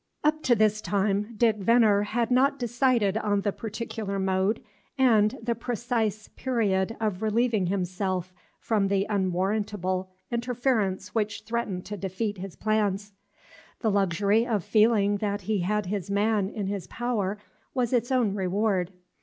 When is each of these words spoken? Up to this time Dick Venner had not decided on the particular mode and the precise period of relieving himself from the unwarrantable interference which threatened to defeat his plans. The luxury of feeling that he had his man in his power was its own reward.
Up 0.23 0.41
to 0.41 0.55
this 0.55 0.81
time 0.81 1.35
Dick 1.37 1.57
Venner 1.57 2.01
had 2.01 2.31
not 2.31 2.57
decided 2.57 3.17
on 3.17 3.41
the 3.41 3.51
particular 3.51 4.17
mode 4.17 4.59
and 4.97 5.37
the 5.43 5.53
precise 5.53 6.27
period 6.29 6.97
of 6.99 7.21
relieving 7.21 7.67
himself 7.67 8.33
from 8.59 8.87
the 8.87 9.05
unwarrantable 9.11 10.09
interference 10.31 11.13
which 11.13 11.43
threatened 11.43 11.85
to 11.85 11.97
defeat 11.97 12.39
his 12.39 12.55
plans. 12.55 13.11
The 13.81 13.91
luxury 13.91 14.47
of 14.47 14.63
feeling 14.63 15.17
that 15.17 15.41
he 15.41 15.59
had 15.59 15.85
his 15.85 16.09
man 16.09 16.49
in 16.49 16.65
his 16.65 16.87
power 16.87 17.37
was 17.75 17.93
its 17.93 18.11
own 18.11 18.33
reward. 18.33 18.91